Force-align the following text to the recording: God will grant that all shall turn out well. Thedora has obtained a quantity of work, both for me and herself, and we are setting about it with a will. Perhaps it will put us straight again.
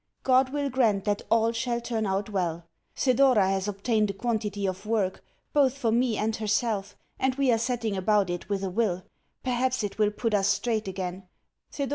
God 0.23 0.49
will 0.49 0.71
grant 0.71 1.05
that 1.05 1.21
all 1.29 1.51
shall 1.51 1.79
turn 1.79 2.07
out 2.07 2.27
well. 2.27 2.65
Thedora 2.95 3.47
has 3.51 3.67
obtained 3.67 4.09
a 4.09 4.13
quantity 4.13 4.65
of 4.65 4.87
work, 4.87 5.23
both 5.53 5.77
for 5.77 5.91
me 5.91 6.17
and 6.17 6.35
herself, 6.37 6.95
and 7.19 7.35
we 7.35 7.51
are 7.51 7.59
setting 7.59 7.95
about 7.95 8.31
it 8.31 8.49
with 8.49 8.63
a 8.63 8.71
will. 8.71 9.03
Perhaps 9.43 9.83
it 9.83 9.99
will 9.99 10.09
put 10.09 10.33
us 10.33 10.47
straight 10.47 10.87
again. 10.87 11.27